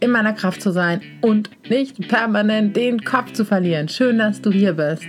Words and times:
in 0.00 0.10
meiner 0.10 0.32
Kraft 0.32 0.62
zu 0.62 0.72
sein 0.72 1.02
und 1.20 1.50
nicht 1.70 2.08
permanent 2.08 2.74
den 2.74 3.04
Kopf 3.04 3.32
zu 3.32 3.44
verlieren. 3.44 3.88
Schön, 3.88 4.18
dass 4.18 4.40
du 4.40 4.50
hier 4.50 4.72
bist. 4.72 5.06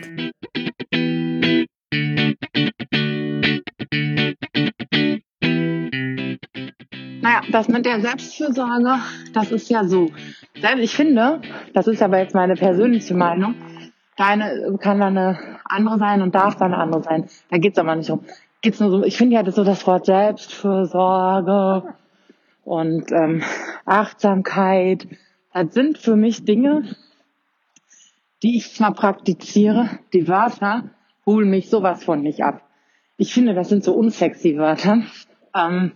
Naja, 7.22 7.42
das 7.52 7.68
mit 7.70 7.86
der 7.86 8.02
Selbstfürsorge, 8.02 9.00
das 9.34 9.52
ist 9.52 9.70
ja 9.70 9.86
so. 9.86 10.12
Ich 10.80 10.94
finde, 10.94 11.42
das 11.74 11.88
ist 11.88 12.02
aber 12.02 12.20
jetzt 12.20 12.36
meine 12.36 12.56
persönliche 12.56 13.14
Meinung, 13.14 13.56
deine 14.18 14.78
kann 14.80 15.00
dann 15.00 15.18
eine 15.18 15.40
andere 15.64 15.98
sein 15.98 16.22
und 16.22 16.36
darf 16.36 16.58
dann 16.58 16.74
eine 16.74 16.84
andere 16.84 17.04
sein. 17.04 17.30
Da 17.50 17.58
geht 17.58 17.74
es 17.74 17.80
aber 17.80 17.96
nicht 17.96 18.10
um. 18.10 18.26
Geht's 18.62 18.80
nur 18.80 18.92
so, 18.92 19.04
ich 19.04 19.18
finde 19.18 19.36
ja 19.36 19.52
so 19.52 19.64
das 19.64 19.88
Wort 19.88 20.06
Selbstfürsorge 20.06 21.96
und 22.64 23.12
ähm, 23.12 23.44
Achtsamkeit, 23.86 25.08
das 25.54 25.74
sind 25.74 25.98
für 25.98 26.16
mich 26.16 26.46
Dinge, 26.46 26.96
die 28.44 28.58
ich 28.58 28.74
zwar 28.74 28.94
praktiziere, 28.94 30.00
die 30.14 30.28
Wörter 30.28 30.90
holen 31.26 31.50
mich 31.50 31.70
sowas 31.70 32.04
von 32.04 32.22
nicht 32.22 32.44
ab. 32.44 32.62
Ich 33.18 33.34
finde, 33.34 33.54
das 33.54 33.70
sind 33.70 33.84
so 33.84 33.94
unsexy 33.94 34.58
Wörter. 34.58 35.04
Ähm, 35.56 35.92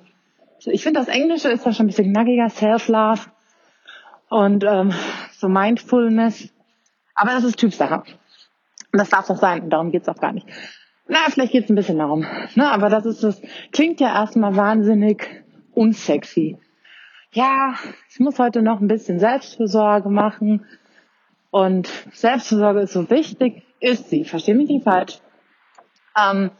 ich 0.66 0.84
finde, 0.84 1.00
das 1.00 1.08
Englische 1.08 1.50
ist 1.50 1.66
da 1.66 1.74
schon 1.74 1.86
ein 1.86 1.88
bisschen 1.88 2.12
knackiger, 2.12 2.50
Self-Love 2.50 3.22
und 4.30 4.64
ähm, 4.64 4.94
so 5.32 5.48
Mindfulness. 5.48 6.54
Aber 7.14 7.32
das 7.32 7.44
ist 7.44 7.58
Typsache. 7.58 8.04
Und 8.92 9.00
das 9.00 9.10
darf 9.10 9.28
doch 9.28 9.38
sein. 9.38 9.70
Darum 9.70 9.92
geht's 9.92 10.08
auch 10.08 10.20
gar 10.20 10.34
nicht. 10.34 10.48
Na, 11.08 11.20
vielleicht 11.30 11.52
geht's 11.52 11.70
ein 11.70 11.76
bisschen 11.76 12.00
darum. 12.00 12.26
Ne, 12.56 12.70
aber 12.70 12.90
das 12.90 13.06
ist 13.06 13.24
das, 13.24 13.42
klingt 13.72 14.00
ja 14.00 14.14
erstmal 14.14 14.56
wahnsinnig 14.56 15.45
unsexy. 15.76 16.58
Ja, 17.32 17.76
ich 18.10 18.20
muss 18.20 18.40
heute 18.40 18.62
noch 18.62 18.80
ein 18.80 18.88
bisschen 18.88 19.20
Selbstfürsorge 19.20 20.10
machen. 20.10 20.66
Und 21.52 21.88
Selbstfürsorge 22.14 22.82
ist 22.82 22.94
so 22.94 23.10
wichtig, 23.10 23.64
ist 23.80 24.10
sie. 24.10 24.24
Verstehe 24.24 24.56
mich 24.56 24.70
nicht 24.70 24.84
falsch. 24.84 25.20
Ähm, 26.18 26.52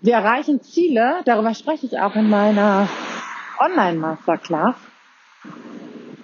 wir 0.00 0.14
erreichen 0.14 0.60
Ziele, 0.60 1.22
darüber 1.24 1.54
spreche 1.54 1.86
ich 1.86 1.98
auch 1.98 2.14
in 2.14 2.28
meiner 2.28 2.88
Online-Masterclass. 3.58 4.76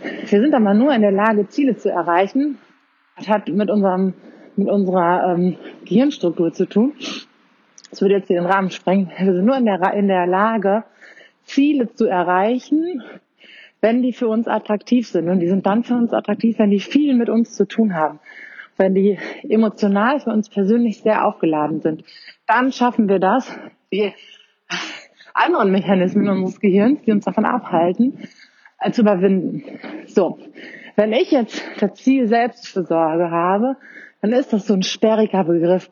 Wir 0.00 0.40
sind 0.40 0.54
aber 0.54 0.74
nur 0.74 0.92
in 0.92 1.02
der 1.02 1.12
Lage, 1.12 1.48
Ziele 1.48 1.76
zu 1.76 1.90
erreichen. 1.90 2.58
Das 3.16 3.28
hat 3.28 3.48
mit 3.48 3.70
unserem, 3.70 4.14
mit 4.56 4.68
unserer 4.68 5.34
ähm, 5.34 5.56
Gehirnstruktur 5.84 6.52
zu 6.52 6.66
tun. 6.66 6.94
Das 7.90 8.00
würde 8.00 8.16
jetzt 8.16 8.28
hier 8.28 8.40
den 8.40 8.50
Rahmen 8.50 8.70
sprengen. 8.70 9.10
Wir 9.16 9.32
sind 9.32 9.44
nur 9.44 9.56
in 9.56 9.64
der, 9.64 9.94
in 9.94 10.08
der 10.08 10.26
Lage, 10.26 10.84
Ziele 11.44 11.92
zu 11.94 12.06
erreichen, 12.06 13.02
wenn 13.80 14.02
die 14.02 14.12
für 14.12 14.28
uns 14.28 14.48
attraktiv 14.48 15.08
sind. 15.08 15.28
Und 15.28 15.40
die 15.40 15.48
sind 15.48 15.66
dann 15.66 15.84
für 15.84 15.94
uns 15.94 16.12
attraktiv, 16.12 16.58
wenn 16.58 16.70
die 16.70 16.80
viel 16.80 17.14
mit 17.14 17.28
uns 17.28 17.54
zu 17.54 17.66
tun 17.66 17.94
haben. 17.94 18.18
Wenn 18.76 18.94
die 18.94 19.18
emotional 19.48 20.20
für 20.20 20.30
uns 20.30 20.48
persönlich 20.48 21.02
sehr 21.02 21.26
aufgeladen 21.26 21.80
sind. 21.80 22.04
Dann 22.46 22.72
schaffen 22.72 23.08
wir 23.08 23.18
das, 23.18 23.56
die 23.92 24.12
anderen 25.34 25.70
Mechanismen 25.70 26.28
unseres 26.28 26.60
Gehirns, 26.60 27.02
die 27.02 27.12
uns 27.12 27.24
davon 27.24 27.44
abhalten, 27.44 28.18
äh, 28.80 28.90
zu 28.90 29.02
überwinden. 29.02 29.64
So. 30.06 30.38
Wenn 30.96 31.12
ich 31.12 31.30
jetzt 31.30 31.62
das 31.80 31.94
Ziel 31.94 32.28
Selbstversorge 32.28 33.30
habe, 33.30 33.76
dann 34.22 34.32
ist 34.32 34.52
das 34.52 34.66
so 34.66 34.74
ein 34.74 34.82
sperriger 34.82 35.44
Begriff 35.44 35.90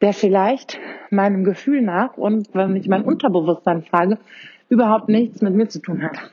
der 0.00 0.12
vielleicht 0.12 0.78
meinem 1.10 1.44
Gefühl 1.44 1.82
nach 1.82 2.16
und 2.16 2.48
wenn 2.54 2.76
ich 2.76 2.88
mein 2.88 3.04
Unterbewusstsein 3.04 3.82
frage, 3.82 4.18
überhaupt 4.70 5.10
nichts 5.10 5.42
mit 5.42 5.54
mir 5.54 5.68
zu 5.68 5.80
tun 5.80 6.02
hat. 6.02 6.32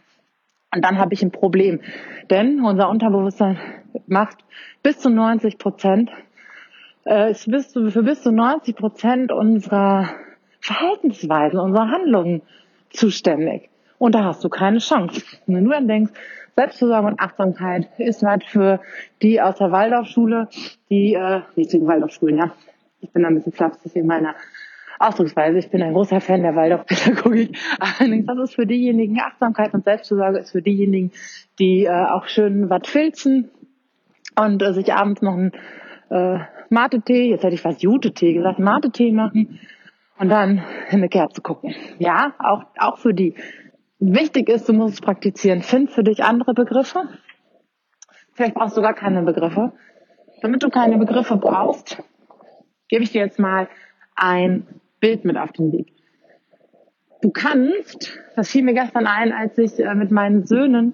Und 0.73 0.85
dann 0.85 0.97
habe 0.97 1.13
ich 1.13 1.21
ein 1.21 1.31
Problem. 1.31 1.81
Denn 2.29 2.61
unser 2.61 2.89
Unterbewusstsein 2.89 3.57
macht 4.05 4.37
bis 4.83 4.99
zu 4.99 5.09
90 5.09 5.57
Prozent, 5.57 6.11
äh, 7.05 7.31
ist 7.31 7.49
bis 7.49 7.71
zu, 7.71 7.89
für 7.89 8.03
bis 8.03 8.21
zu 8.21 8.31
90 8.31 8.75
Prozent 8.75 9.31
unserer 9.31 10.09
Verhaltensweisen, 10.61 11.59
unserer 11.59 11.89
Handlungen 11.89 12.41
zuständig. 12.89 13.69
Und 13.97 14.13
da 14.13 14.23
hast 14.23 14.43
du 14.43 14.49
keine 14.49 14.77
Chance. 14.77 15.23
Wenn 15.47 15.65
du 15.65 15.71
dann 15.71 15.87
denkst, 15.87 16.11
Selbstversorgung 16.55 17.11
und 17.11 17.19
Achtsamkeit 17.19 17.87
ist 17.97 18.23
halt 18.23 18.43
für 18.43 18.79
die 19.21 19.41
aus 19.41 19.57
der 19.57 19.71
Waldorfschule, 19.71 20.49
die, 20.89 21.13
äh, 21.13 21.41
nicht 21.55 21.73
den 21.73 21.87
Waldorfschulen, 21.87 22.37
ja, 22.37 22.51
ich 22.99 23.11
bin 23.11 23.25
ein 23.25 23.35
bisschen 23.35 23.53
flapsig 23.53 23.95
in 23.95 24.07
meiner 24.07 24.35
Ausdrucksweise. 24.99 25.57
Ich 25.57 25.69
bin 25.69 25.81
ein 25.81 25.93
großer 25.93 26.21
Fan 26.21 26.43
der 26.43 26.55
Waldorfpädagogik. 26.55 27.57
Allerdings, 27.79 28.25
das 28.25 28.37
ist 28.39 28.55
für 28.55 28.65
diejenigen, 28.65 29.19
Achtsamkeit 29.19 29.73
und 29.73 29.83
Selbstversorgung 29.83 30.41
ist 30.41 30.51
für 30.51 30.61
diejenigen, 30.61 31.11
die 31.59 31.85
äh, 31.85 31.89
auch 31.89 32.27
schön 32.27 32.69
was 32.69 32.87
filzen 32.87 33.49
und 34.39 34.61
äh, 34.61 34.73
sich 34.73 34.93
abends 34.93 35.21
noch 35.21 35.33
einen 35.33 35.51
äh, 36.09 36.39
Mate-Tee, 36.69 37.29
jetzt 37.29 37.43
hätte 37.43 37.55
ich 37.55 37.61
fast 37.61 37.81
Jute-Tee 37.81 38.33
gesagt, 38.33 38.59
Mate-Tee 38.59 39.11
machen 39.11 39.59
und 40.19 40.29
dann 40.29 40.63
in 40.89 40.97
eine 40.97 41.09
Kerze 41.09 41.41
gucken. 41.41 41.75
Ja, 41.99 42.33
auch, 42.39 42.63
auch 42.77 42.97
für 42.97 43.13
die. 43.13 43.35
Wichtig 43.99 44.49
ist, 44.49 44.69
du 44.69 44.73
musst 44.73 44.95
es 44.95 45.01
praktizieren. 45.01 45.61
Find 45.61 45.91
für 45.91 46.03
dich 46.03 46.23
andere 46.23 46.53
Begriffe. 46.53 47.03
Vielleicht 48.33 48.53
brauchst 48.53 48.77
du 48.77 48.81
gar 48.81 48.93
keine 48.93 49.23
Begriffe. 49.23 49.73
Damit 50.41 50.61
du 50.61 50.69
keine 50.69 50.97
Begriffe 50.97 51.37
brauchst, 51.37 52.03
gebe 52.89 53.03
ich 53.03 53.11
dir 53.11 53.21
jetzt 53.21 53.39
mal 53.39 53.67
ein 54.15 54.67
Bild 54.99 55.25
mit 55.25 55.37
auf 55.37 55.51
den 55.51 55.71
Weg. 55.71 55.93
Du 57.21 57.31
kannst, 57.31 58.17
das 58.35 58.49
fiel 58.49 58.63
mir 58.63 58.73
gestern 58.73 59.07
ein, 59.07 59.31
als 59.31 59.57
ich 59.57 59.79
äh, 59.79 59.95
mit 59.95 60.11
meinen 60.11 60.45
Söhnen 60.45 60.93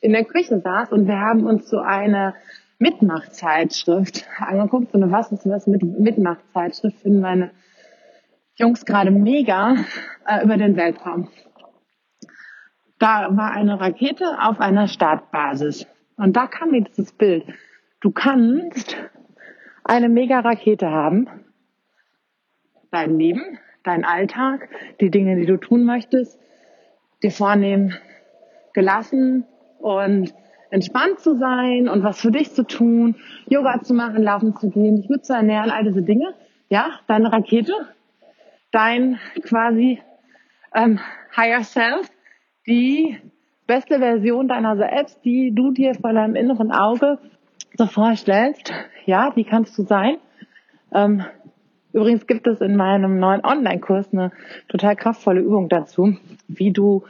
in 0.00 0.12
der 0.12 0.24
Küche 0.24 0.60
saß 0.60 0.92
und 0.92 1.06
wir 1.06 1.18
haben 1.18 1.44
uns 1.46 1.68
so 1.68 1.78
eine 1.78 2.34
Mitmachzeitschrift 2.78 4.26
angeguckt, 4.38 4.92
so 4.92 4.98
eine 4.98 5.10
Was 5.10 5.32
ist 5.32 5.48
was 5.48 5.66
mit 5.66 5.82
Mitmachzeitschrift 5.82 7.00
finden 7.00 7.20
meine 7.20 7.50
Jungs 8.56 8.84
gerade 8.84 9.10
mega 9.10 9.76
äh, 10.26 10.44
über 10.44 10.56
den 10.56 10.76
Weltraum. 10.76 11.28
Da 12.98 13.36
war 13.36 13.50
eine 13.50 13.80
Rakete 13.80 14.38
auf 14.40 14.60
einer 14.60 14.86
Startbasis 14.86 15.86
und 16.16 16.36
da 16.36 16.46
kam 16.46 16.70
mir 16.70 16.82
dieses 16.82 17.12
Bild. 17.12 17.44
Du 18.00 18.12
kannst 18.12 18.96
eine 19.82 20.08
mega 20.08 20.40
Rakete 20.40 20.90
haben. 20.90 21.28
Dein 22.94 23.18
Leben, 23.18 23.58
dein 23.82 24.04
Alltag, 24.04 24.68
die 25.00 25.10
Dinge, 25.10 25.34
die 25.34 25.46
du 25.46 25.56
tun 25.56 25.84
möchtest, 25.84 26.38
dir 27.24 27.32
vornehmen, 27.32 27.92
gelassen 28.72 29.44
und 29.80 30.32
entspannt 30.70 31.18
zu 31.18 31.36
sein 31.36 31.88
und 31.88 32.04
was 32.04 32.20
für 32.20 32.30
dich 32.30 32.52
zu 32.52 32.64
tun, 32.64 33.16
Yoga 33.48 33.82
zu 33.82 33.94
machen, 33.94 34.22
laufen 34.22 34.54
zu 34.56 34.70
gehen, 34.70 34.94
dich 34.94 35.08
gut 35.08 35.24
zu 35.24 35.32
ernähren, 35.32 35.70
all 35.70 35.82
diese 35.82 36.02
Dinge. 36.02 36.34
Ja, 36.68 37.00
deine 37.08 37.32
Rakete, 37.32 37.72
dein 38.70 39.18
quasi 39.42 40.00
ähm, 40.72 41.00
Higher 41.36 41.64
Self, 41.64 42.08
die 42.68 43.18
beste 43.66 43.98
Version 43.98 44.46
deiner 44.46 44.76
selbst, 44.76 45.24
die 45.24 45.52
du 45.52 45.72
dir 45.72 45.94
vor 45.96 46.12
deinem 46.12 46.36
inneren 46.36 46.70
Auge 46.70 47.18
so 47.76 47.86
vorstellst, 47.86 48.72
ja, 49.04 49.30
die 49.30 49.42
kannst 49.42 49.76
du 49.78 49.82
sein. 49.82 50.18
Ähm, 50.92 51.24
übrigens 51.94 52.26
gibt 52.26 52.46
es 52.46 52.60
in 52.60 52.76
meinem 52.76 53.18
neuen 53.18 53.44
Online-Kurs 53.44 54.12
eine 54.12 54.32
total 54.68 54.96
kraftvolle 54.96 55.40
Übung 55.40 55.68
dazu, 55.68 56.16
wie 56.48 56.72
du 56.72 57.04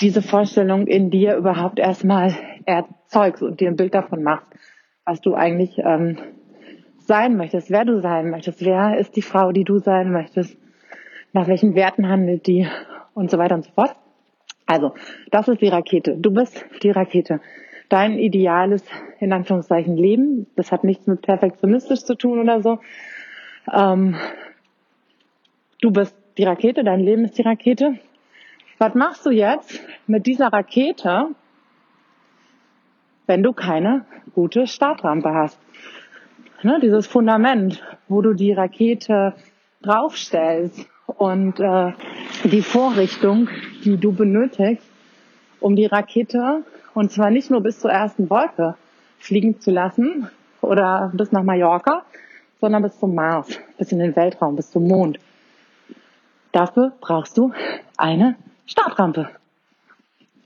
diese 0.00 0.22
Vorstellung 0.22 0.86
in 0.86 1.10
dir 1.10 1.36
überhaupt 1.36 1.78
erstmal 1.78 2.34
erzeugst 2.66 3.42
und 3.42 3.60
dir 3.60 3.68
ein 3.68 3.76
Bild 3.76 3.94
davon 3.94 4.22
machst, 4.22 4.46
was 5.04 5.20
du 5.20 5.34
eigentlich 5.34 5.78
ähm, 5.78 6.18
sein 6.98 7.36
möchtest, 7.36 7.70
wer 7.70 7.84
du 7.84 8.00
sein 8.00 8.30
möchtest, 8.30 8.64
wer 8.64 8.98
ist 8.98 9.16
die 9.16 9.22
Frau, 9.22 9.52
die 9.52 9.64
du 9.64 9.78
sein 9.78 10.12
möchtest, 10.12 10.56
nach 11.32 11.48
welchen 11.48 11.74
Werten 11.74 12.08
handelt 12.08 12.46
die 12.46 12.68
und 13.14 13.30
so 13.30 13.38
weiter 13.38 13.54
und 13.54 13.64
so 13.64 13.72
fort. 13.72 13.96
Also, 14.66 14.94
das 15.30 15.48
ist 15.48 15.62
die 15.62 15.68
Rakete. 15.68 16.16
Du 16.16 16.32
bist 16.32 16.64
die 16.82 16.90
Rakete 16.90 17.40
dein 17.88 18.18
ideales, 18.18 18.84
in 19.20 19.32
Anführungszeichen, 19.32 19.96
Leben. 19.96 20.46
Das 20.56 20.72
hat 20.72 20.84
nichts 20.84 21.06
mit 21.06 21.22
perfektionistisch 21.22 22.00
zu 22.00 22.16
tun 22.16 22.40
oder 22.40 22.60
so. 22.60 22.80
Ähm, 23.72 24.16
du 25.80 25.90
bist 25.90 26.16
die 26.38 26.44
Rakete, 26.44 26.84
dein 26.84 27.00
Leben 27.00 27.24
ist 27.24 27.38
die 27.38 27.42
Rakete. 27.42 27.98
Was 28.78 28.94
machst 28.94 29.24
du 29.24 29.30
jetzt 29.30 29.80
mit 30.06 30.26
dieser 30.26 30.48
Rakete, 30.48 31.30
wenn 33.26 33.42
du 33.42 33.52
keine 33.52 34.04
gute 34.34 34.66
Startrampe 34.66 35.32
hast. 35.32 35.58
Ne, 36.62 36.78
dieses 36.80 37.06
Fundament, 37.06 37.82
wo 38.08 38.22
du 38.22 38.32
die 38.32 38.52
Rakete 38.52 39.34
draufstellst 39.82 40.86
und 41.06 41.60
äh, 41.60 41.92
die 42.44 42.62
Vorrichtung, 42.62 43.48
die 43.84 43.96
du 43.96 44.12
benötigst, 44.12 44.86
um 45.60 45.76
die 45.76 45.86
Rakete, 45.86 46.64
und 46.94 47.10
zwar 47.10 47.30
nicht 47.30 47.50
nur 47.50 47.60
bis 47.60 47.80
zur 47.80 47.90
ersten 47.90 48.30
Wolke 48.30 48.74
fliegen 49.18 49.60
zu 49.60 49.70
lassen 49.70 50.28
oder 50.60 51.12
bis 51.14 51.32
nach 51.32 51.42
Mallorca, 51.42 52.04
sondern 52.60 52.82
bis 52.82 52.98
zum 52.98 53.14
Mars, 53.14 53.58
bis 53.78 53.92
in 53.92 53.98
den 53.98 54.16
Weltraum, 54.16 54.56
bis 54.56 54.70
zum 54.70 54.86
Mond. 54.86 55.18
Dafür 56.52 56.92
brauchst 57.00 57.36
du 57.36 57.52
eine 57.96 58.36
Startrampe. 58.66 59.30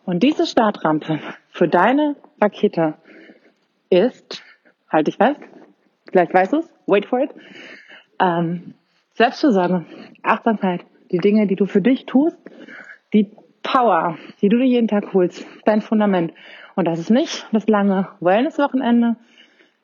Und 0.04 0.22
diese 0.22 0.46
Startrampe 0.46 1.20
für 1.50 1.68
deine 1.68 2.16
Rakete 2.40 2.94
ist, 3.90 4.42
halte 4.88 5.10
ich 5.10 5.16
fest, 5.16 5.40
vielleicht 6.10 6.34
weißt 6.34 6.52
du 6.52 6.58
es, 6.58 6.70
wait 6.86 7.06
for 7.06 7.20
it, 7.20 7.30
ähm, 8.18 8.74
Selbstversorgung, 9.14 9.86
Achtsamkeit, 10.22 10.84
die 11.10 11.18
Dinge, 11.18 11.46
die 11.46 11.56
du 11.56 11.66
für 11.66 11.80
dich 11.80 12.06
tust, 12.06 12.38
die 13.12 13.30
Power, 13.62 14.16
die 14.40 14.48
du 14.48 14.58
dir 14.58 14.66
jeden 14.66 14.88
Tag 14.88 15.12
holst, 15.12 15.46
dein 15.64 15.82
Fundament. 15.82 16.32
Und 16.74 16.86
das 16.86 16.98
ist 16.98 17.10
nicht 17.10 17.46
das 17.52 17.68
lange 17.68 18.08
Wellness-Wochenende. 18.20 19.16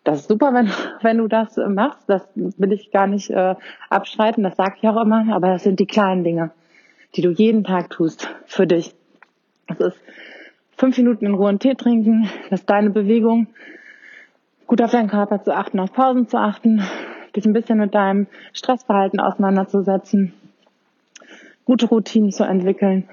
Das 0.07 0.21
ist 0.21 0.29
super, 0.29 0.55
wenn, 0.55 0.71
wenn 1.03 1.19
du 1.19 1.27
das 1.27 1.57
machst. 1.57 2.09
Das 2.09 2.27
will 2.35 2.73
ich 2.73 2.91
gar 2.93 3.09
nicht 3.09 3.29
äh, 3.29 3.57
abstreiten, 3.91 4.45
das 4.45 4.57
sage 4.57 4.77
ich 4.81 4.89
auch 4.89 5.03
immer. 5.03 5.35
Aber 5.35 5.49
das 5.49 5.65
sind 5.65 5.81
die 5.81 5.87
kleinen 5.87 6.25
Dinge, 6.25 6.53
die 7.17 7.23
du 7.23 7.31
jeden 7.31 7.65
Tag 7.65 7.91
tust 7.91 8.29
für 8.47 8.67
dich. 8.67 8.95
Das 9.67 9.81
ist 9.81 10.01
fünf 10.77 10.97
Minuten 10.97 11.27
in 11.27 11.35
Ruhe 11.35 11.49
einen 11.49 11.59
Tee 11.59 11.75
trinken, 11.75 12.31
das 12.51 12.61
ist 12.61 12.71
deine 12.71 12.91
Bewegung, 12.91 13.49
gut 14.67 14.81
auf 14.81 14.93
deinen 14.93 15.09
Körper 15.09 15.43
zu 15.43 15.53
achten, 15.53 15.81
auf 15.81 15.93
Pausen 15.93 16.29
zu 16.29 16.37
achten, 16.37 16.85
dich 17.35 17.45
ein 17.47 17.53
bisschen 17.53 17.79
mit 17.79 17.95
deinem 17.95 18.29
Stressverhalten 18.53 19.19
auseinanderzusetzen, 19.19 20.35
gute 21.65 21.87
Routinen 21.87 22.31
zu 22.31 22.45
entwickeln 22.45 23.09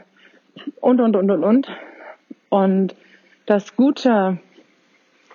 und, 0.80 1.02
und, 1.02 1.16
und, 1.16 1.32
und, 1.32 1.44
und. 1.44 1.68
Und 2.50 2.96
das 3.48 3.76
Gute, 3.76 4.38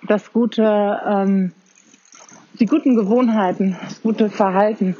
das 0.07 0.31
Gute, 0.31 1.01
ähm, 1.05 1.53
die 2.59 2.65
guten 2.65 2.95
Gewohnheiten, 2.95 3.77
das 3.81 4.01
gute 4.01 4.29
Verhalten, 4.29 4.95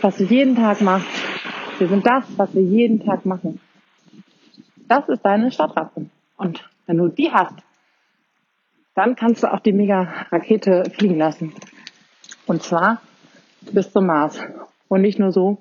was 0.00 0.16
du 0.16 0.24
jeden 0.24 0.56
Tag 0.56 0.80
machst, 0.80 1.08
wir 1.78 1.88
sind 1.88 2.06
das, 2.06 2.24
was 2.36 2.54
wir 2.54 2.62
jeden 2.62 3.04
Tag 3.04 3.24
machen. 3.26 3.60
Das 4.88 5.08
ist 5.08 5.22
deine 5.22 5.50
Stadtratte. 5.50 6.06
Und 6.36 6.68
wenn 6.86 6.98
du 6.98 7.08
die 7.08 7.30
hast, 7.32 7.54
dann 8.94 9.16
kannst 9.16 9.42
du 9.42 9.52
auch 9.52 9.60
die 9.60 9.72
Mega-Rakete 9.72 10.84
fliegen 10.90 11.18
lassen. 11.18 11.54
Und 12.46 12.62
zwar 12.62 13.00
bis 13.72 13.90
zum 13.90 14.06
Mars. 14.06 14.38
Und 14.88 15.02
nicht 15.02 15.18
nur 15.18 15.32
so, 15.32 15.58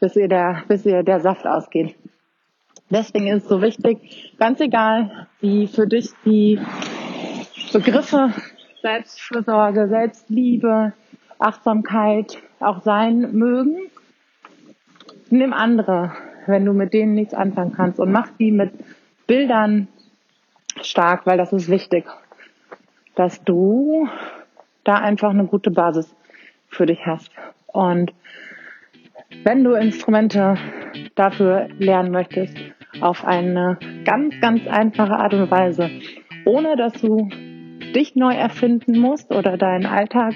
bis 0.00 0.14
ihr 0.16 0.28
der, 0.28 0.62
bis 0.68 0.86
ihr 0.86 1.02
der 1.02 1.20
Saft 1.20 1.46
ausgeht. 1.46 1.96
Deswegen 2.90 3.26
ist 3.28 3.44
es 3.44 3.48
so 3.48 3.62
wichtig, 3.62 4.34
ganz 4.38 4.60
egal, 4.60 5.26
wie 5.40 5.66
für 5.66 5.86
dich 5.86 6.10
die 6.24 6.60
Begriffe. 7.72 8.32
Selbstfürsorge, 8.82 9.88
Selbstliebe, 9.88 10.92
Achtsamkeit 11.38 12.38
auch 12.60 12.82
sein 12.82 13.32
mögen, 13.32 13.76
nimm 15.30 15.52
andere, 15.52 16.12
wenn 16.46 16.64
du 16.64 16.72
mit 16.72 16.92
denen 16.92 17.14
nichts 17.14 17.34
anfangen 17.34 17.72
kannst. 17.72 17.98
Und 17.98 18.12
mach 18.12 18.28
die 18.38 18.50
mit 18.50 18.72
Bildern 19.26 19.88
stark, 20.82 21.26
weil 21.26 21.38
das 21.38 21.52
ist 21.52 21.68
wichtig, 21.68 22.06
dass 23.14 23.42
du 23.44 24.08
da 24.84 24.96
einfach 24.96 25.30
eine 25.30 25.46
gute 25.46 25.70
Basis 25.70 26.14
für 26.68 26.86
dich 26.86 27.06
hast. 27.06 27.30
Und 27.66 28.12
wenn 29.44 29.64
du 29.64 29.72
Instrumente 29.74 30.56
dafür 31.14 31.68
lernen 31.78 32.10
möchtest, 32.10 32.56
auf 33.00 33.24
eine 33.24 33.78
ganz, 34.04 34.34
ganz 34.40 34.66
einfache 34.66 35.14
Art 35.14 35.34
und 35.34 35.50
Weise, 35.50 35.90
ohne 36.44 36.76
dass 36.76 36.92
du 36.94 37.30
dich 37.94 38.16
neu 38.16 38.32
erfinden 38.32 38.98
musst 38.98 39.30
oder 39.32 39.56
deinen 39.56 39.86
Alltag 39.86 40.34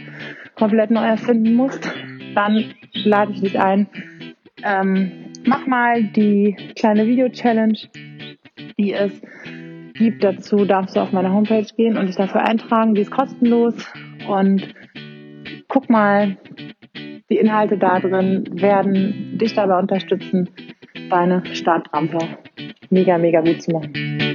komplett 0.54 0.90
neu 0.90 1.04
erfinden 1.04 1.54
musst, 1.54 1.88
dann 2.34 2.75
lade 3.04 3.32
ich 3.32 3.40
dich 3.40 3.60
ein. 3.60 3.87
Ähm, 4.62 5.32
mach 5.44 5.66
mal 5.66 6.02
die 6.02 6.56
kleine 6.76 7.06
Video-Challenge, 7.06 7.78
die 8.78 8.93
es 8.93 9.12
gibt. 9.94 10.25
Dazu 10.25 10.64
darfst 10.64 10.96
du 10.96 11.00
auf 11.00 11.12
meine 11.12 11.32
Homepage 11.32 11.66
gehen 11.76 11.96
und 11.96 12.06
dich 12.06 12.16
dafür 12.16 12.43
eintragen. 12.43 12.94
Die 12.94 13.02
ist 13.02 13.10
kostenlos 13.10 13.75
und 14.28 14.75
guck 15.69 15.90
mal, 15.90 16.37
die 17.31 17.37
Inhalte 17.37 17.76
da 17.78 17.98
drin 17.98 18.44
werden 18.52 19.38
dich 19.38 19.54
dabei 19.54 19.78
unterstützen, 19.78 20.48
deine 21.10 21.43
Startrampe 21.54 22.19
mega, 22.90 23.19
mega 23.19 23.40
gut 23.40 23.62
zu 23.62 23.72
machen. 23.72 24.25